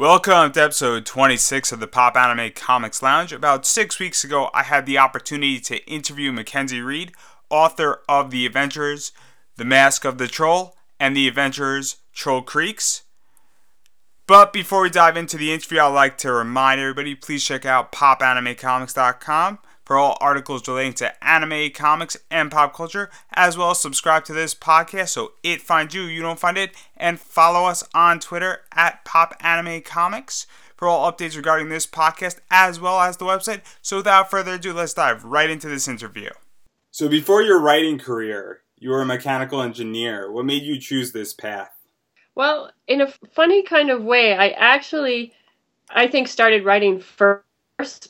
[0.00, 3.34] Welcome to episode 26 of the Pop Anime Comics Lounge.
[3.34, 7.12] About six weeks ago, I had the opportunity to interview Mackenzie Reed,
[7.50, 9.12] author of The Adventurers,
[9.56, 13.02] The Mask of the Troll, and The Adventurers Troll Creeks.
[14.26, 17.92] But before we dive into the interview, I'd like to remind everybody please check out
[17.92, 19.58] popanimecomics.com
[19.90, 24.32] for all articles relating to anime, comics, and pop culture, as well as subscribe to
[24.32, 28.60] this podcast so it finds you, you don't find it, and follow us on Twitter
[28.70, 33.62] at Pop Anime Comics for all updates regarding this podcast as well as the website.
[33.82, 36.30] So without further ado, let's dive right into this interview.
[36.92, 40.30] So before your writing career, you were a mechanical engineer.
[40.30, 41.72] What made you choose this path?
[42.36, 45.32] Well, in a funny kind of way, I actually,
[45.90, 47.42] I think, started writing first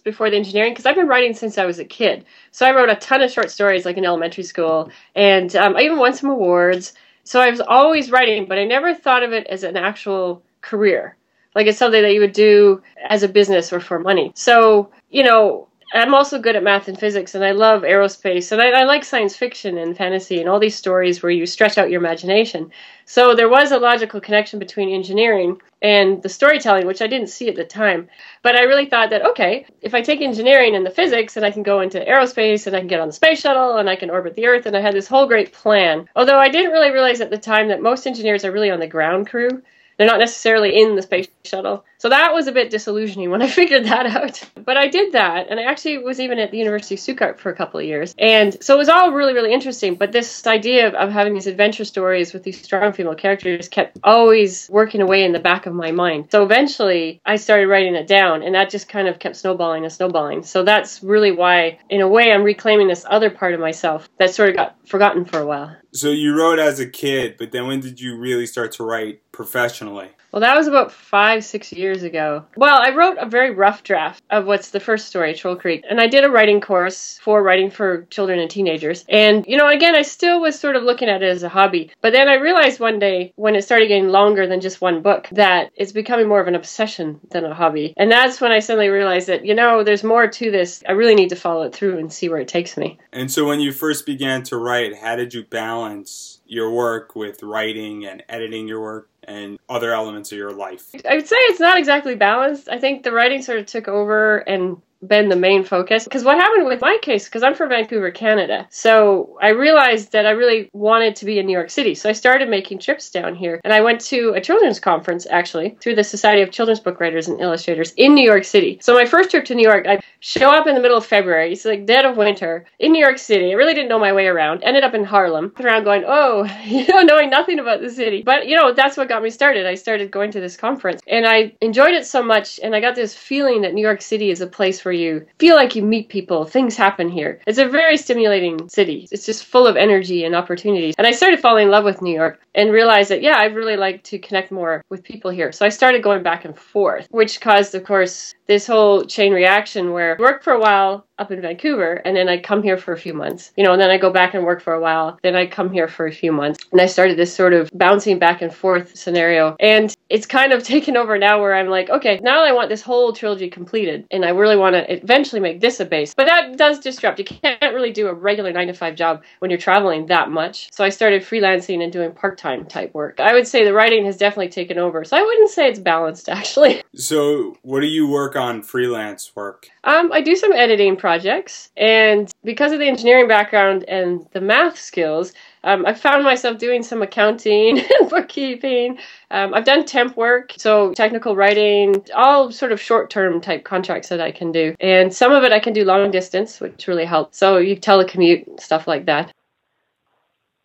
[0.04, 2.24] before the engineering because I've been writing since I was a kid.
[2.50, 5.82] So I wrote a ton of short stories like in elementary school, and um, I
[5.82, 6.94] even won some awards.
[7.24, 11.16] So I was always writing, but I never thought of it as an actual career.
[11.54, 14.32] Like it's something that you would do as a business or for money.
[14.34, 18.62] So, you know, I'm also good at math and physics, and I love aerospace, and
[18.62, 21.90] I, I, like science fiction and fantasy and all these stories where you stretch out
[21.90, 22.70] your imagination.
[23.06, 27.48] So there was a logical connection between engineering and the storytelling, which I didn't see
[27.48, 28.08] at the time.
[28.42, 31.50] But I really thought that, okay, if I take engineering and the physics, and I
[31.50, 34.10] can go into aerospace, and I can get on the space shuttle, and I can
[34.10, 36.08] orbit the Earth, and I had this whole great plan.
[36.14, 38.86] Although I didn't really realize at the time that most engineers are really on the
[38.86, 39.60] ground crew.
[40.00, 41.84] They're not necessarily in the space shuttle.
[41.98, 44.42] So that was a bit disillusioning when I figured that out.
[44.64, 47.50] But I did that, and I actually was even at the University of Stuttgart for
[47.50, 48.14] a couple of years.
[48.18, 49.96] And so it was all really, really interesting.
[49.96, 53.98] But this idea of, of having these adventure stories with these strong female characters kept
[54.02, 56.28] always working away in the back of my mind.
[56.30, 59.92] So eventually I started writing it down, and that just kind of kept snowballing and
[59.92, 60.44] snowballing.
[60.44, 64.34] So that's really why, in a way, I'm reclaiming this other part of myself that
[64.34, 65.76] sort of got forgotten for a while.
[65.92, 69.20] So you wrote as a kid, but then when did you really start to write
[69.40, 70.10] professionally?
[70.32, 72.44] Well, that was about five, six years ago.
[72.56, 75.98] Well, I wrote a very rough draft of what's the first story, Troll Creek, and
[75.98, 79.04] I did a writing course for writing for children and teenagers.
[79.08, 81.90] And, you know, again, I still was sort of looking at it as a hobby.
[82.02, 85.26] But then I realized one day when it started getting longer than just one book
[85.32, 87.94] that it's becoming more of an obsession than a hobby.
[87.96, 90.82] And that's when I suddenly realized that, you know, there's more to this.
[90.86, 92.98] I really need to follow it through and see where it takes me.
[93.10, 97.42] And so when you first began to write, how did you balance your work with
[97.42, 99.08] writing and editing your work?
[99.30, 100.90] And other elements of your life?
[101.08, 102.68] I would say it's not exactly balanced.
[102.68, 106.04] I think the writing sort of took over and been the main focus.
[106.04, 110.26] Because what happened with my case, because I'm from Vancouver, Canada, so I realized that
[110.26, 111.94] I really wanted to be in New York City.
[111.94, 113.60] So I started making trips down here.
[113.64, 117.28] And I went to a children's conference, actually, through the Society of Children's Book Writers
[117.28, 118.78] and Illustrators in New York City.
[118.82, 121.52] So my first trip to New York, I show up in the middle of February.
[121.52, 123.50] It's like dead of winter in New York City.
[123.50, 124.62] I really didn't know my way around.
[124.62, 128.22] Ended up in Harlem, around going, oh, you know, knowing nothing about the city.
[128.22, 129.66] But, you know, that's what got me started.
[129.66, 131.00] I started going to this conference.
[131.06, 132.60] And I enjoyed it so much.
[132.62, 135.24] And I got this feeling that New York City is a place where where you
[135.38, 137.40] feel like you meet people, things happen here.
[137.46, 139.06] It's a very stimulating city.
[139.12, 140.96] It's just full of energy and opportunities.
[140.98, 143.76] And I started falling in love with New York and realized that, yeah, I'd really
[143.76, 145.52] like to connect more with people here.
[145.52, 149.92] So I started going back and forth, which caused, of course, this whole chain reaction
[149.92, 152.92] where I work for a while up in Vancouver and then I come here for
[152.92, 155.20] a few months, you know, and then I go back and work for a while,
[155.22, 156.64] then I come here for a few months.
[156.72, 159.54] And I started this sort of bouncing back and forth scenario.
[159.60, 162.82] And it's kind of taken over now where I'm like, okay, now I want this
[162.82, 166.12] whole trilogy completed and I really want to eventually make this a base.
[166.12, 167.20] But that does disrupt.
[167.20, 170.72] You can't really do a regular nine to five job when you're traveling that much.
[170.72, 173.20] So I started freelancing and doing part time type work.
[173.20, 175.04] I would say the writing has definitely taken over.
[175.04, 176.82] So I wouldn't say it's balanced actually.
[176.96, 179.68] So what do you work on freelance work?
[179.84, 184.78] Um, I do some editing projects, and because of the engineering background and the math
[184.78, 185.32] skills,
[185.64, 188.98] um, I found myself doing some accounting and bookkeeping.
[189.30, 194.08] Um, I've done temp work, so technical writing, all sort of short term type contracts
[194.08, 194.74] that I can do.
[194.80, 197.38] And some of it I can do long distance, which really helps.
[197.38, 199.32] So you telecommute, stuff like that.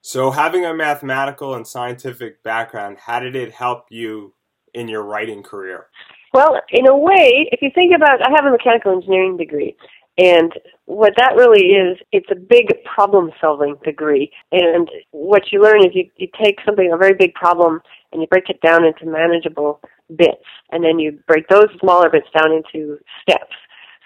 [0.02, 4.36] So, having a mathematical and scientific background, how did it help you
[4.76, 5.88] in your writing career?
[6.36, 9.74] Well, in a way, if you think about, I have a mechanical engineering degree,
[10.18, 10.52] and
[10.84, 14.30] what that really is, it's a big problem solving degree.
[14.52, 17.80] And what you learn is you, you take something, a very big problem,
[18.12, 19.80] and you break it down into manageable
[20.14, 20.44] bits.
[20.74, 23.56] And then you break those smaller bits down into steps.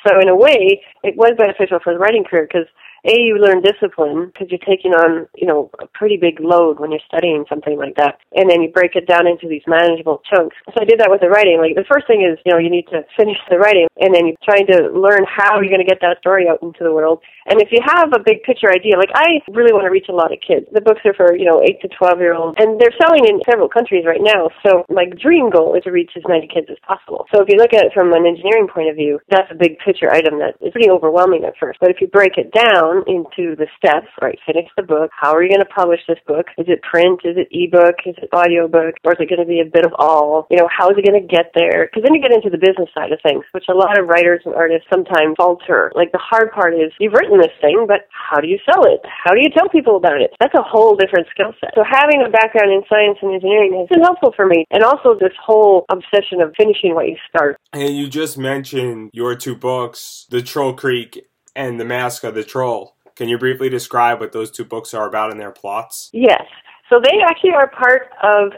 [0.05, 2.67] So in a way, it was beneficial for the writing career because
[3.05, 6.91] a you learn discipline because you're taking on you know a pretty big load when
[6.91, 10.55] you're studying something like that, and then you break it down into these manageable chunks.
[10.73, 11.59] So I did that with the writing.
[11.59, 14.27] Like the first thing is you know you need to finish the writing, and then
[14.27, 17.21] you're trying to learn how you're going to get that story out into the world.
[17.45, 20.15] And if you have a big picture idea, like I really want to reach a
[20.15, 20.67] lot of kids.
[20.71, 23.41] The books are for you know eight to twelve year olds, and they're selling in
[23.49, 24.49] several countries right now.
[24.65, 27.25] So my dream goal is to reach as many kids as possible.
[27.33, 29.79] So if you look at it from an engineering point of view, that's a big
[29.79, 31.79] picture item that is pretty overwhelming at first.
[31.79, 35.43] But if you break it down into the steps, right, finish the book, how are
[35.43, 36.47] you going to publish this book?
[36.57, 37.21] Is it print?
[37.23, 37.95] Is it ebook?
[38.05, 38.95] Is it audiobook?
[39.05, 40.47] Or is it going to be a bit of all?
[40.49, 41.87] You know, how is it going to get there?
[41.87, 44.41] Because then you get into the business side of things, which a lot of writers
[44.45, 45.91] and artists sometimes falter.
[45.95, 49.01] Like the hard part is you've written this thing, but how do you sell it?
[49.05, 50.33] How do you tell people about it?
[50.39, 51.71] That's a whole different skill set.
[51.75, 54.65] So having a background in science and engineering has been helpful for me.
[54.71, 57.57] And also this whole obsession of finishing what you start.
[57.73, 61.28] And you just mentioned your two books, The Troll Creek
[61.59, 62.95] and The Mask of the Troll.
[63.17, 66.09] Can you briefly describe what those two books are about and their plots?
[66.13, 66.43] Yes.
[66.89, 68.53] So they actually are part of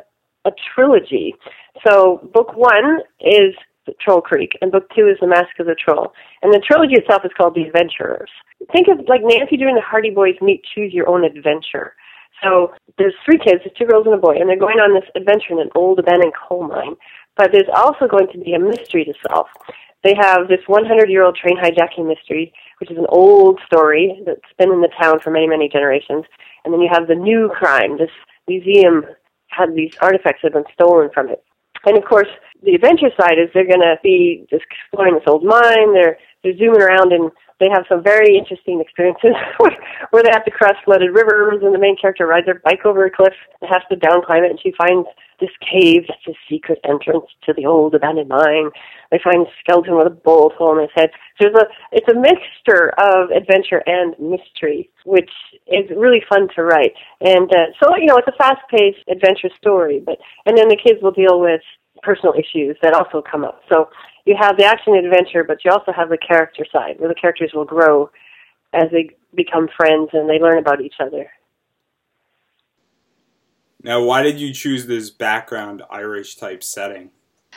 [0.45, 1.33] a trilogy.
[1.85, 3.55] So book one is
[3.99, 6.13] Troll Creek, and book two is The Mask of the Troll.
[6.43, 8.29] And the trilogy itself is called The Adventurers.
[8.71, 11.95] Think of like Nancy and the Hardy Boys meet Choose Your Own Adventure.
[12.43, 15.09] So there's three kids, there's two girls and a boy, and they're going on this
[15.15, 16.95] adventure in an old abandoned coal mine.
[17.35, 19.47] But there's also going to be a mystery to solve.
[20.03, 24.41] They have this 100 year old train hijacking mystery, which is an old story that's
[24.57, 26.25] been in the town for many, many generations.
[26.65, 27.97] And then you have the new crime.
[27.97, 28.11] This
[28.47, 29.05] museum
[29.47, 31.43] had these artifacts that have been stolen from it.
[31.85, 32.29] And of course,
[32.63, 35.93] the adventure side is they're going to be just exploring this old mine.
[35.93, 40.51] They're they're zooming around and they have some very interesting experiences where they have to
[40.51, 43.83] cross flooded rivers and the main character rides her bike over a cliff and has
[43.89, 45.07] to down climb it and she finds
[45.41, 48.69] this cave that's a secret entrance to the old abandoned mine.
[49.11, 51.09] They find a skeleton with a bullet hole in his head.
[51.41, 55.31] So it's a it's a mixture of adventure and mystery, which
[55.67, 56.93] is really fun to write.
[57.19, 60.77] And uh, so you know it's a fast paced adventure story, but and then the
[60.77, 61.61] kids will deal with
[62.03, 63.61] personal issues that also come up.
[63.67, 63.89] So
[64.25, 67.51] you have the action adventure, but you also have the character side where the characters
[67.53, 68.09] will grow
[68.73, 71.29] as they become friends and they learn about each other.
[73.83, 77.09] Now, why did you choose this background Irish type setting?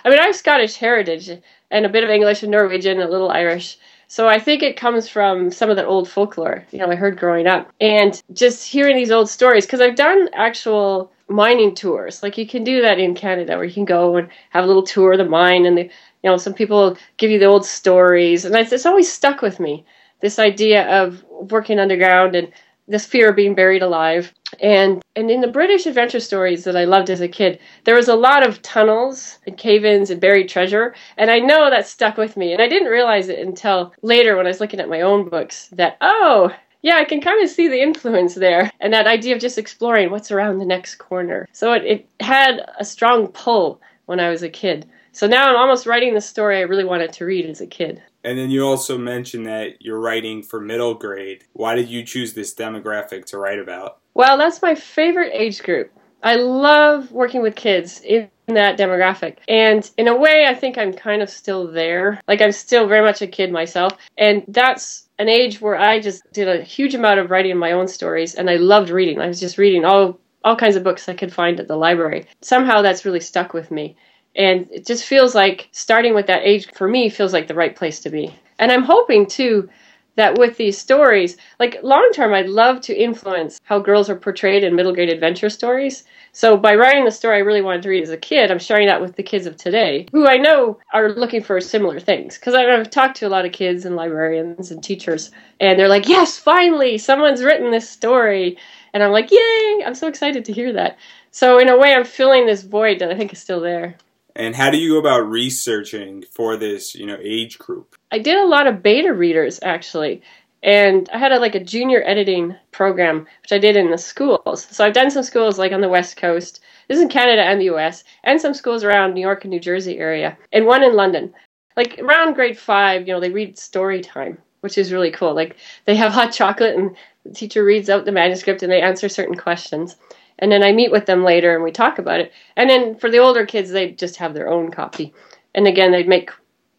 [0.04, 1.30] I mean, I have Scottish heritage
[1.70, 3.78] and a bit of English and Norwegian, and a little Irish.
[4.08, 7.18] So I think it comes from some of that old folklore, you know, I heard
[7.18, 7.70] growing up.
[7.80, 12.22] And just hearing these old stories, because I've done actual mining tours.
[12.22, 14.82] Like you can do that in Canada where you can go and have a little
[14.82, 18.44] tour of the mine and the you know some people give you the old stories
[18.44, 19.84] and it's always stuck with me
[20.20, 22.52] this idea of working underground and
[22.88, 26.84] this fear of being buried alive and and in the british adventure stories that i
[26.84, 30.94] loved as a kid there was a lot of tunnels and cave-ins and buried treasure
[31.16, 34.46] and i know that stuck with me and i didn't realize it until later when
[34.46, 36.54] i was looking at my own books that oh
[36.84, 40.10] yeah, I can kind of see the influence there and that idea of just exploring
[40.10, 41.48] what's around the next corner.
[41.50, 44.86] So it, it had a strong pull when I was a kid.
[45.12, 48.02] So now I'm almost writing the story I really wanted to read as a kid.
[48.24, 51.44] And then you also mentioned that you're writing for middle grade.
[51.52, 53.98] Why did you choose this demographic to write about?
[54.14, 55.92] Well, that's my favorite age group.
[56.22, 59.36] I love working with kids in that demographic.
[59.46, 62.18] And in a way, I think I'm kind of still there.
[62.26, 63.92] Like, I'm still very much a kid myself.
[64.16, 67.88] And that's an age where I just did a huge amount of writing my own
[67.88, 69.20] stories and I loved reading.
[69.20, 72.26] I was just reading all all kinds of books I could find at the library.
[72.42, 73.96] Somehow that's really stuck with me.
[74.36, 77.74] And it just feels like starting with that age for me feels like the right
[77.74, 78.34] place to be.
[78.58, 79.68] And I'm hoping too
[80.16, 84.62] that with these stories, like long term, I'd love to influence how girls are portrayed
[84.62, 86.04] in middle grade adventure stories.
[86.32, 88.86] So by writing the story I really wanted to read as a kid, I'm sharing
[88.86, 92.38] that with the kids of today, who I know are looking for similar things.
[92.38, 96.08] Because I've talked to a lot of kids and librarians and teachers, and they're like,
[96.08, 98.56] "Yes, finally, someone's written this story,"
[98.92, 100.96] and I'm like, "Yay!" I'm so excited to hear that.
[101.32, 103.96] So in a way, I'm filling this void that I think is still there.
[104.36, 107.94] And how do you go about researching for this, you know, age group?
[108.10, 110.22] I did a lot of beta readers actually.
[110.62, 114.66] And I had a, like a junior editing program, which I did in the schools.
[114.70, 116.60] So I've done some schools like on the West Coast.
[116.88, 119.60] This is in Canada and the US, and some schools around New York and New
[119.60, 121.34] Jersey area, and one in London.
[121.76, 125.34] Like around grade five, you know, they read story time, which is really cool.
[125.34, 129.08] Like they have hot chocolate and the teacher reads out the manuscript and they answer
[129.08, 129.96] certain questions
[130.38, 132.32] and then I meet with them later and we talk about it.
[132.56, 135.14] And then for the older kids, they just have their own copy.
[135.54, 136.30] And again, they'd make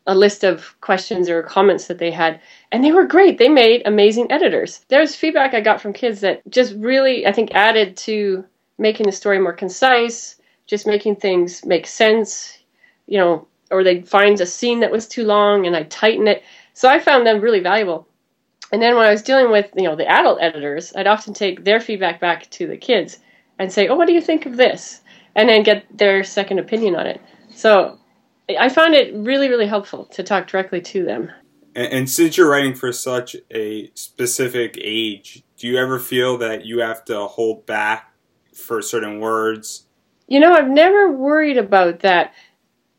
[0.07, 2.39] a list of questions or comments that they had,
[2.71, 3.37] and they were great.
[3.37, 4.85] They made amazing editors.
[4.89, 8.45] There's feedback I got from kids that just really, I think, added to
[8.77, 10.35] making the story more concise,
[10.67, 12.59] just making things make sense,
[13.07, 16.43] you know, or they'd find a scene that was too long and I'd tighten it.
[16.73, 18.07] So I found them really valuable
[18.71, 21.63] And then when I was dealing with, you know, the adult editors, I'd often take
[21.63, 23.19] their feedback back to the kids
[23.59, 25.01] and say, "Oh, what do you think of this?"
[25.35, 27.21] and then get their second opinion on it.
[27.49, 27.99] So
[28.57, 31.31] I found it really, really helpful to talk directly to them.
[31.75, 36.65] And, and since you're writing for such a specific age, do you ever feel that
[36.65, 38.13] you have to hold back
[38.53, 39.87] for certain words?
[40.27, 42.33] You know, I've never worried about that.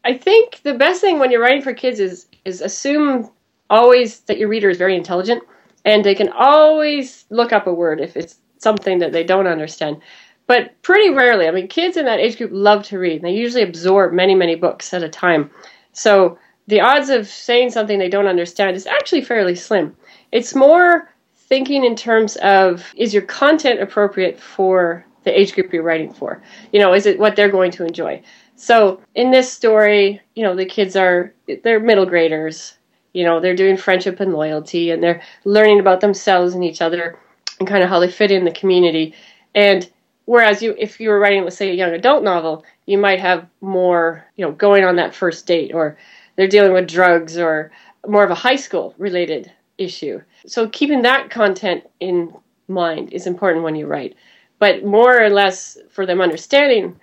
[0.05, 3.31] I think the best thing when you're writing for kids is is assume
[3.69, 5.43] always that your reader is very intelligent
[5.85, 10.01] and they can always look up a word if it's something that they don't understand.
[10.47, 13.23] But pretty rarely, I mean, kids in that age group love to read.
[13.23, 15.51] They usually absorb many, many books at a time.
[15.93, 16.39] So
[16.69, 19.97] the odds of saying something they don't understand is actually fairly slim.
[20.33, 25.83] It's more thinking in terms of is your content appropriate for the age group you're
[25.83, 26.41] writing for?
[26.73, 28.23] You know, is it what they're going to enjoy?
[28.55, 32.79] So in this story, you know, the kids are they're middle graders.
[33.13, 37.19] You know, they're doing friendship and loyalty and they're learning about themselves and each other
[37.59, 39.15] and kind of how they fit in the community.
[39.55, 39.91] And
[40.27, 43.49] Whereas you, if you were writing, let's say, a young adult novel, you might have
[43.61, 45.97] more, you know, going on that first date, or
[46.35, 47.71] they're dealing with drugs, or
[48.07, 50.21] more of a high school related issue.
[50.47, 52.35] So keeping that content in
[52.69, 54.17] mind is important when you write.
[54.59, 57.01] But more or less for them understanding,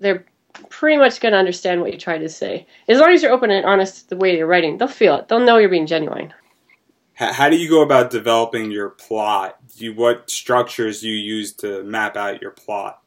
[0.00, 0.24] they're
[0.68, 2.66] pretty much going to understand what you try to say.
[2.88, 5.28] As long as you're open and honest the way you're writing, they'll feel it.
[5.28, 6.32] They'll know you're being genuine
[7.14, 9.56] how do you go about developing your plot?
[9.76, 13.00] You, what structures do you use to map out your plot?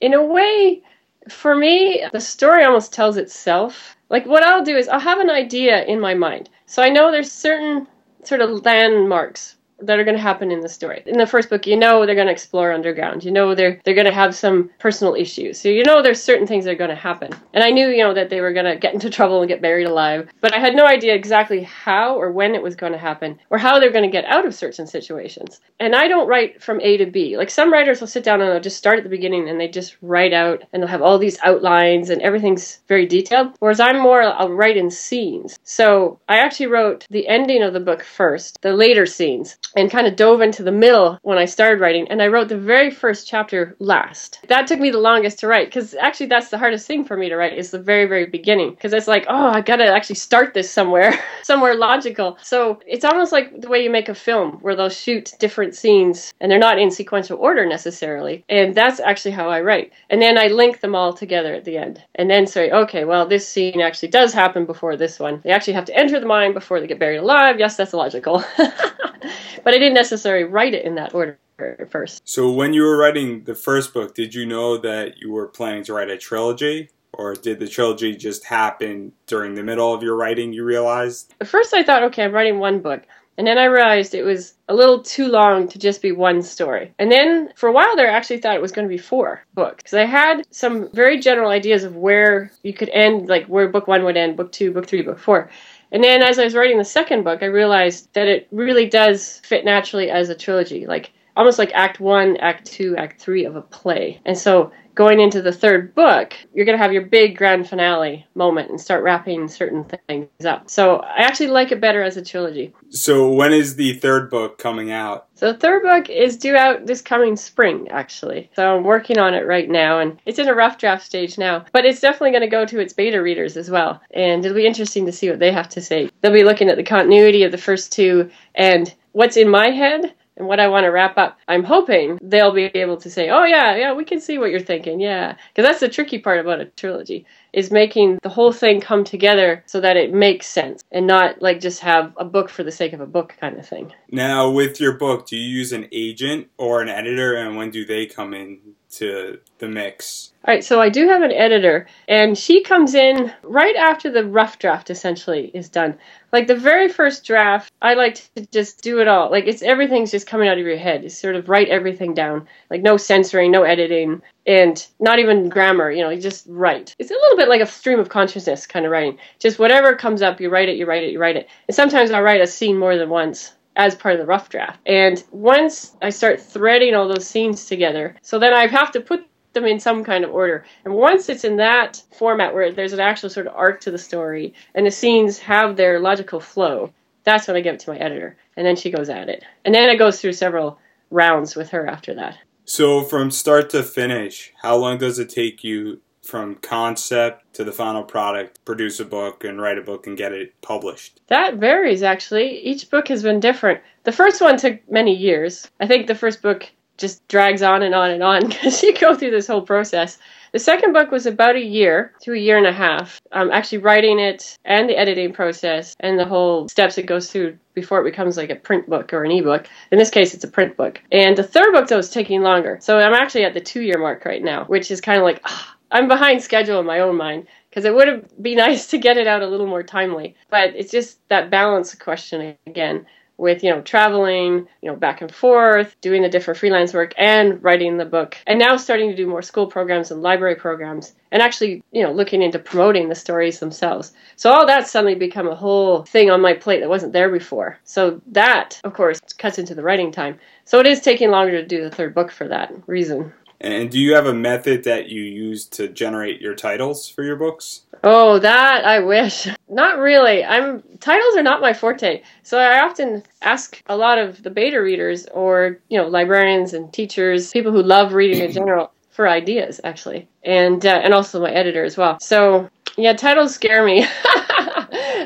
[0.00, 0.82] In a way,
[1.28, 3.96] for me, the story almost tells itself.
[4.10, 6.50] Like what I'll do is I'll have an idea in my mind.
[6.66, 7.86] So I know there's certain
[8.24, 11.02] sort of landmarks that are going to happen in the story.
[11.06, 13.24] In the first book, you know they're going to explore underground.
[13.24, 15.60] You know they're they're going to have some personal issues.
[15.60, 17.32] So you know there's certain things that are going to happen.
[17.52, 19.62] And I knew, you know, that they were going to get into trouble and get
[19.62, 22.98] buried alive, but I had no idea exactly how or when it was going to
[22.98, 25.60] happen or how they're going to get out of certain situations.
[25.80, 27.36] And I don't write from A to B.
[27.36, 29.68] Like some writers will sit down and they'll just start at the beginning and they
[29.68, 33.54] just write out and they'll have all these outlines and everything's very detailed.
[33.58, 35.58] Whereas I'm more I'll write in scenes.
[35.64, 40.06] So I actually wrote the ending of the book first, the later scenes and kind
[40.06, 42.06] of dove into the middle when I started writing.
[42.08, 44.40] And I wrote the very first chapter last.
[44.48, 47.28] That took me the longest to write because actually that's the hardest thing for me
[47.28, 48.70] to write is the very, very beginning.
[48.70, 52.38] Because it's like, oh, I gotta actually start this somewhere, somewhere logical.
[52.42, 56.32] So it's almost like the way you make a film where they'll shoot different scenes
[56.40, 58.44] and they're not in sequential order necessarily.
[58.48, 59.92] And that's actually how I write.
[60.10, 62.02] And then I link them all together at the end.
[62.14, 65.40] And then say, okay, well, this scene actually does happen before this one.
[65.44, 67.58] They actually have to enter the mine before they get buried alive.
[67.58, 68.44] Yes, that's logical.
[69.64, 72.22] but I didn't necessarily write it in that order at first.
[72.24, 75.84] So when you were writing the first book, did you know that you were planning
[75.84, 76.90] to write a trilogy?
[77.14, 81.34] Or did the trilogy just happen during the middle of your writing, you realized?
[81.40, 83.02] At first I thought, okay, I'm writing one book.
[83.38, 86.92] And then I realized it was a little too long to just be one story.
[86.98, 89.42] And then for a while there, I actually thought it was going to be four
[89.54, 89.82] books.
[89.82, 93.86] Because I had some very general ideas of where you could end, like where book
[93.86, 95.50] one would end, book two, book three, book four.
[95.92, 99.40] And then as I was writing the second book, I realized that it really does
[99.44, 103.56] fit naturally as a trilogy, like almost like act one, act two, act three of
[103.56, 104.20] a play.
[104.24, 108.26] And so going into the third book, you're going to have your big grand finale
[108.34, 110.68] moment and start wrapping certain things up.
[110.68, 112.74] So I actually like it better as a trilogy.
[112.90, 115.28] So when is the third book coming out?
[115.34, 118.50] So the third book is due out this coming spring, actually.
[118.54, 121.64] So I'm working on it right now, and it's in a rough draft stage now.
[121.72, 124.66] But it's definitely going to go to its beta readers as well, and it'll be
[124.66, 126.10] interesting to see what they have to say.
[126.20, 130.14] They'll be looking at the continuity of the first two and what's in my head
[130.36, 131.38] and what I want to wrap up.
[131.48, 134.60] I'm hoping they'll be able to say, "Oh yeah, yeah, we can see what you're
[134.60, 138.80] thinking." Yeah, because that's the tricky part about a trilogy is making the whole thing
[138.80, 142.62] come together so that it makes sense and not like just have a book for
[142.64, 143.92] the sake of a book kind of thing.
[144.10, 147.84] Now, with your book, do you use an agent or an editor, and when do
[147.84, 148.58] they come in
[148.92, 150.32] to the mix?
[150.44, 154.24] All right, so I do have an editor, and she comes in right after the
[154.24, 155.96] rough draft essentially is done.
[156.32, 159.30] Like the very first draft, I like to just do it all.
[159.30, 161.04] Like it's everything's just coming out of your head.
[161.04, 162.48] You sort of write everything down.
[162.70, 165.92] Like no censoring, no editing, and not even grammar.
[165.92, 166.96] You know, you just write.
[166.98, 169.18] It's a little bit like a stream of consciousness kind of writing.
[169.38, 171.48] Just whatever comes up, you write it, you write it, you write it.
[171.68, 174.78] And sometimes I write a scene more than once as part of the rough draft.
[174.86, 179.26] And once I start threading all those scenes together, so then I have to put
[179.52, 180.64] them in some kind of order.
[180.84, 183.98] And once it's in that format where there's an actual sort of arc to the
[183.98, 186.92] story and the scenes have their logical flow,
[187.24, 188.36] that's when I give it to my editor.
[188.56, 189.44] And then she goes at it.
[189.64, 190.78] And then it goes through several
[191.10, 192.38] rounds with her after that.
[192.64, 197.72] So from start to finish, how long does it take you from concept to the
[197.72, 201.20] final product, produce a book and write a book and get it published?
[201.28, 202.58] That varies actually.
[202.60, 203.80] Each book has been different.
[204.04, 205.70] The first one took many years.
[205.80, 209.14] I think the first book just drags on and on and on because you go
[209.14, 210.18] through this whole process.
[210.52, 213.20] The second book was about a year to a year and a half.
[213.32, 217.58] Um, actually writing it and the editing process and the whole steps it goes through
[217.72, 219.66] before it becomes like a print book or an ebook.
[219.90, 221.00] In this case, it's a print book.
[221.10, 222.78] And the third book though is taking longer.
[222.82, 225.40] So I'm actually at the two year mark right now, which is kind of like
[225.44, 228.98] ah, I'm behind schedule in my own mind because it would have be nice to
[228.98, 230.34] get it out a little more timely.
[230.50, 233.06] But it's just that balance question again
[233.38, 237.62] with you know traveling you know back and forth doing the different freelance work and
[237.62, 238.36] writing the book.
[238.46, 242.12] And now starting to do more school programs and library programs and actually you know
[242.12, 244.12] looking into promoting the stories themselves.
[244.36, 247.78] So all that suddenly become a whole thing on my plate that wasn't there before.
[247.84, 250.38] So that of course cuts into the writing time.
[250.64, 253.98] So it is taking longer to do the third book for that reason and do
[253.98, 257.82] you have a method that you use to generate your titles for your books?
[258.04, 259.46] Oh, that I wish.
[259.68, 260.44] Not really.
[260.44, 262.22] I'm titles are not my forte.
[262.42, 266.92] So I often ask a lot of the beta readers or, you know, librarians and
[266.92, 270.28] teachers, people who love reading in general for ideas actually.
[270.42, 272.18] And uh, and also my editor as well.
[272.20, 274.04] So, yeah, titles scare me.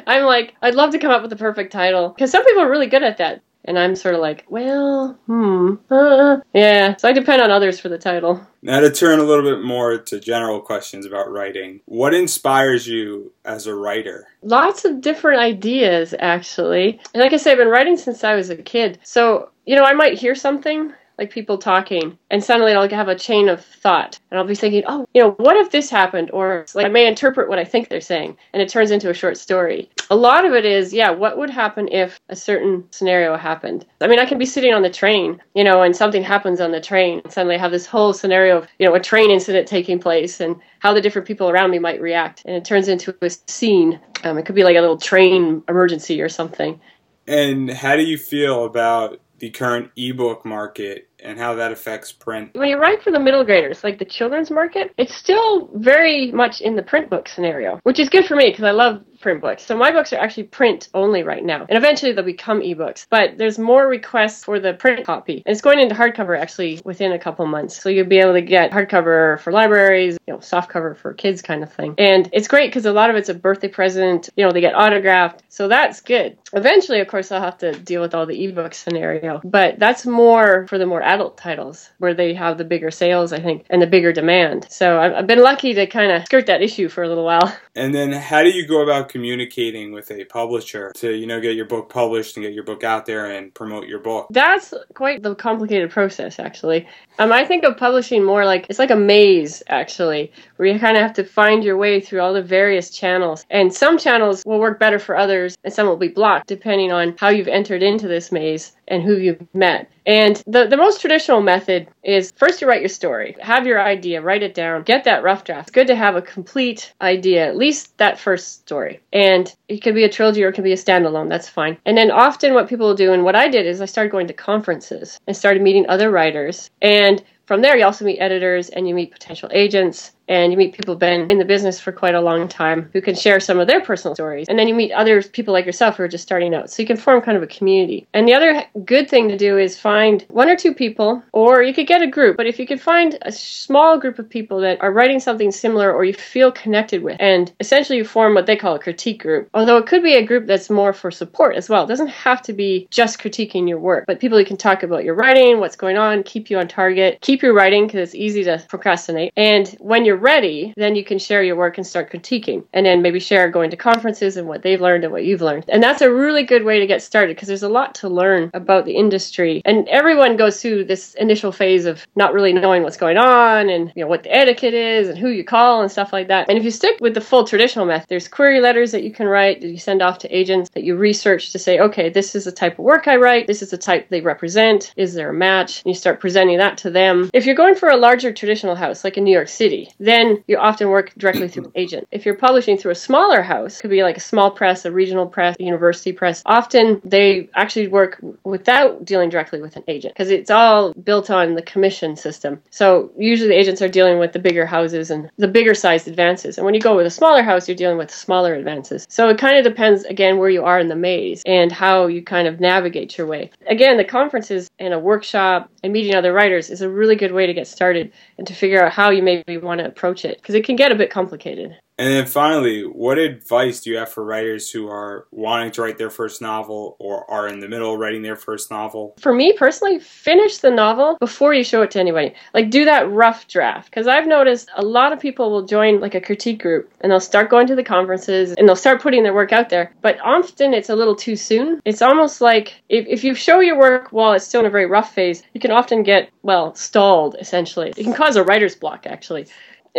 [0.07, 2.71] I'm like, I'd love to come up with the perfect title because some people are
[2.71, 3.41] really good at that.
[3.67, 6.97] And I'm sort of like, well, hmm, uh, yeah.
[6.97, 8.47] So I depend on others for the title.
[8.63, 13.33] Now, to turn a little bit more to general questions about writing, what inspires you
[13.45, 14.29] as a writer?
[14.43, 17.01] Lots of different ideas, actually.
[17.13, 18.99] And like I said, I've been writing since I was a kid.
[19.03, 23.15] So, you know, I might hear something like people talking, and suddenly I'll have a
[23.15, 26.31] chain of thought, and I'll be thinking, oh, you know, what if this happened?
[26.33, 29.15] Or like I may interpret what I think they're saying, and it turns into a
[29.15, 29.91] short story.
[30.11, 33.87] A lot of it is, yeah, what would happen if a certain scenario happened?
[34.01, 36.71] I mean, I can be sitting on the train, you know, and something happens on
[36.71, 39.67] the train, and suddenly I have this whole scenario of, you know, a train incident
[39.67, 43.15] taking place, and how the different people around me might react, and it turns into
[43.23, 43.99] a scene.
[44.25, 46.81] Um, it could be like a little train emergency or something.
[47.27, 52.51] And how do you feel about the current ebook market and how that affects print.
[52.55, 56.61] When you write for the middle graders, like the children's market, it's still very much
[56.61, 59.65] in the print book scenario, which is good for me because I love print books.
[59.65, 61.67] So my books are actually print only right now.
[61.69, 63.07] And eventually they'll become ebooks.
[63.09, 65.43] But there's more requests for the print copy.
[65.47, 67.81] And it's going into hardcover actually within a couple months.
[67.81, 71.43] So you'll be able to get hardcover for libraries, you know, soft cover for kids
[71.43, 71.95] kind of thing.
[71.99, 74.29] And it's great because a lot of it's a birthday present.
[74.37, 75.43] You know, they get autographed.
[75.49, 76.39] So that's good.
[76.53, 79.41] Eventually, of course, I'll have to deal with all the ebook scenario.
[79.45, 83.41] But that's more for the more adult titles where they have the bigger sales, I
[83.41, 84.67] think, and the bigger demand.
[84.71, 87.57] So I've been lucky to kind of skirt that issue for a little while.
[87.75, 91.57] And then how do you go about communicating with a publisher to, you know, get
[91.57, 94.27] your book published and get your book out there and promote your book?
[94.31, 96.87] That's quite the complicated process, actually.
[97.19, 100.97] Um, I think of publishing more like it's like a maze, actually, where you kind
[100.97, 103.47] of have to find your way through all the various channels.
[103.51, 107.17] And some channels will work better for others, and some will be blocked depending on
[107.19, 109.91] how you've entered into this maze and who you've met.
[110.07, 114.23] And the, the most traditional method is first you write your story, have your idea,
[114.23, 115.69] write it down, get that rough draft.
[115.69, 119.01] It's good to have a complete idea, at least that first story.
[119.13, 121.79] And it could be a trilogy or it could be a standalone, that's fine.
[121.85, 124.29] And then often what people will do, and what I did is I started going
[124.29, 126.71] to conferences and started meeting other writers.
[126.81, 130.75] And from there, you also meet editors and you meet potential agents and you meet
[130.75, 133.59] people who've been in the business for quite a long time who can share some
[133.59, 134.49] of their personal stories.
[134.49, 136.71] And then you meet other people like yourself who are just starting out.
[136.71, 138.07] So you can form kind of a community.
[138.15, 141.75] And the other good thing to do is find one or two people, or you
[141.75, 142.37] could get a group.
[142.37, 145.93] But if you could find a small group of people that are writing something similar
[145.93, 149.49] or you feel connected with, and essentially you form what they call a critique group.
[149.55, 151.85] Although it could be a group that's more for support as well.
[151.85, 155.05] It doesn't have to be just critiquing your work, but people you can talk about
[155.05, 158.45] your writing, what's going on, keep you on target, keep your writing because it's easy
[158.45, 159.33] to procrastinate.
[159.37, 162.65] And when you're you're ready, then you can share your work and start critiquing.
[162.73, 165.67] And then maybe share going to conferences and what they've learned and what you've learned.
[165.69, 168.51] And that's a really good way to get started because there's a lot to learn
[168.55, 169.61] about the industry.
[169.65, 173.93] And everyone goes through this initial phase of not really knowing what's going on and
[173.95, 176.49] you know what the etiquette is and who you call and stuff like that.
[176.49, 179.27] And if you stick with the full traditional method, there's query letters that you can
[179.27, 182.45] write that you send off to agents that you research to say, okay, this is
[182.45, 185.35] the type of work I write, this is the type they represent, is there a
[185.35, 185.83] match?
[185.85, 187.31] And you start presenting that to them.
[187.35, 190.57] If you're going for a larger traditional house like in New York City, then you
[190.59, 192.07] often work directly through an agent.
[192.11, 195.27] If you're publishing through a smaller house, could be like a small press, a regional
[195.27, 200.31] press, a university press, often they actually work without dealing directly with an agent because
[200.31, 202.63] it's all built on the commission system.
[202.71, 206.59] So usually the agents are dealing with the bigger houses and the bigger sized advances.
[206.59, 209.07] And when you go with a smaller house, you're dealing with smaller advances.
[209.09, 212.23] So it kind of depends again where you are in the maze and how you
[212.23, 213.51] kind of navigate your way.
[213.69, 217.47] Again, the conferences and a workshop and meeting other writers is a really good way
[217.47, 220.55] to get started and to figure out how you maybe want to approach it because
[220.55, 221.77] it can get a bit complicated.
[221.99, 225.97] And then finally, what advice do you have for writers who are wanting to write
[225.97, 229.15] their first novel or are in the middle of writing their first novel?
[229.19, 232.35] For me personally, finish the novel before you show it to anybody.
[232.53, 236.15] Like do that rough draft because I've noticed a lot of people will join like
[236.15, 239.35] a critique group and they'll start going to the conferences and they'll start putting their
[239.35, 239.95] work out there.
[240.03, 241.81] But often it's a little too soon.
[241.87, 244.87] It's almost like if, if you show your work while it's still in a very
[244.87, 247.95] rough phase, you can often get, well, stalled essentially.
[247.97, 249.47] It can cause a writer's block actually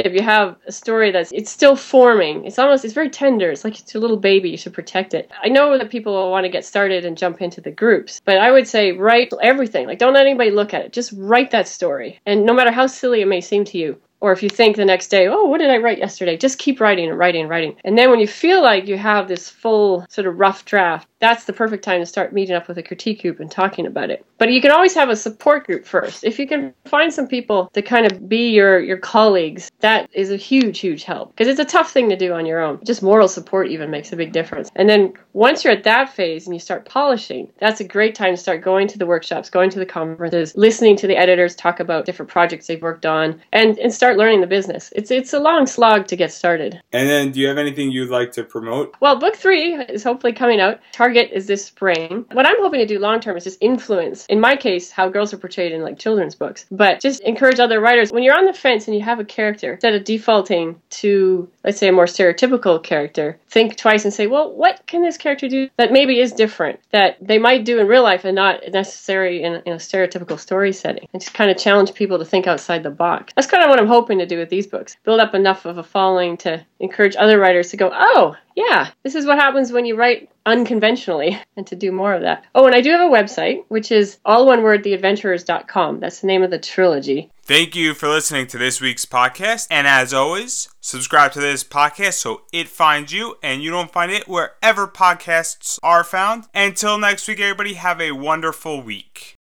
[0.06, 3.50] if you have a story that's it's still forming it's almost it's very tender.
[3.52, 5.30] It's like it's a little baby you should protect it.
[5.44, 8.52] I know that people want to get started and jump into the groups but i
[8.52, 9.88] would say write everything.
[9.88, 10.94] Like don't let anybody look at it.
[10.94, 12.20] Just write that story.
[12.26, 14.86] And no matter how silly it may seem to you or if you think the
[14.86, 16.38] next day, oh, what did I write yesterday?
[16.38, 17.76] Just keep writing and writing and writing.
[17.84, 21.46] And then when you feel like you have this full sort of rough draft, that's
[21.46, 24.26] the perfect time to start meeting up with a critique group and talking about it.
[24.38, 26.24] But you can always have a support group first.
[26.24, 30.32] If you can find some people to kind of be your, your colleagues, that is
[30.32, 31.36] a huge, huge help.
[31.36, 32.80] Because it's a tough thing to do on your own.
[32.86, 34.70] Just moral support even makes a big difference.
[34.76, 38.34] And then once you're at that phase and you start polishing, that's a great time
[38.34, 41.80] to start going to the workshops, going to the conferences, listening to the editors talk
[41.80, 44.94] about different projects they've worked on, and, and start learning the business.
[44.96, 46.80] It's it's a long slog to get started.
[46.94, 48.96] And then do you have anything you'd like to promote?
[49.02, 50.80] Well, book three is hopefully coming out.
[50.94, 52.26] Target is this spring.
[52.32, 55.34] What I'm hoping to do long term is just influence, in my case, how girls
[55.34, 56.66] are portrayed in like children's books.
[56.72, 58.12] But just encourage other writers.
[58.12, 61.80] When you're on the fence and you have a character, instead of defaulting to, let's
[61.80, 65.70] say, a more stereotypical character, think twice and say, well, what can this character do
[65.78, 69.62] that maybe is different, that they might do in real life and not necessary in,
[69.66, 71.08] in a stereotypical story setting?
[71.14, 73.34] And just kind of challenge people to think outside the box.
[73.36, 74.96] That's kind of what I'm hoping to do with these books.
[75.04, 79.16] Build up enough of a following to encourage other writers to go, oh, yeah, this
[79.16, 82.46] is what happens when you write unconventionally and to do more of that.
[82.54, 86.00] Oh, and I do have a website, which is all one word, theadventurers.com.
[86.00, 87.32] That's the name of the trilogy.
[87.42, 89.66] Thank you for listening to this week's podcast.
[89.72, 94.12] And as always, subscribe to this podcast so it finds you and you don't find
[94.12, 96.46] it wherever podcasts are found.
[96.54, 99.37] Until next week, everybody, have a wonderful week.